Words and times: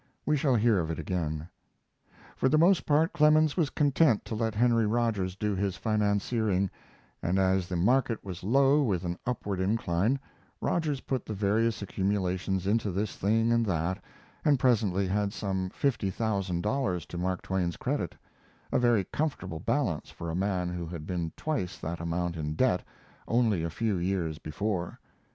We 0.25 0.35
shall 0.35 0.55
hear 0.55 0.79
of 0.79 0.89
it 0.89 0.97
again. 0.97 1.47
For 2.35 2.49
the 2.49 2.57
most 2.57 2.87
part 2.87 3.13
Clemens 3.13 3.55
was 3.55 3.69
content 3.69 4.25
to 4.25 4.33
let 4.33 4.55
Henry 4.55 4.87
Rogers 4.87 5.35
do 5.35 5.53
his 5.53 5.77
financiering, 5.77 6.71
and 7.21 7.37
as 7.37 7.67
the 7.67 7.75
market 7.75 8.25
was 8.25 8.43
low 8.43 8.81
with 8.81 9.03
an 9.05 9.19
upward 9.27 9.59
incline, 9.59 10.19
Rogers 10.59 11.01
put 11.01 11.23
the 11.23 11.35
various 11.35 11.83
accumulations 11.83 12.65
into 12.65 12.89
this 12.89 13.15
thing 13.15 13.51
and 13.53 13.63
that, 13.67 14.03
and 14.43 14.57
presently 14.57 15.05
had 15.07 15.33
some 15.33 15.69
fifty 15.69 16.09
thousand 16.09 16.61
dollars 16.61 17.05
to 17.05 17.19
Mark 17.19 17.43
Twain's 17.43 17.77
credit, 17.77 18.15
a 18.71 18.79
very 18.79 19.03
comfortable 19.03 19.59
balance 19.59 20.09
for 20.09 20.31
a 20.31 20.35
man 20.35 20.69
who 20.69 20.87
had 20.87 21.05
been 21.05 21.31
twice 21.37 21.77
that 21.77 21.99
amount 21.99 22.35
in 22.37 22.55
debt 22.55 22.83
only 23.27 23.61
a 23.63 23.69
few 23.69 23.97
years 23.97 24.39
before. 24.39 24.99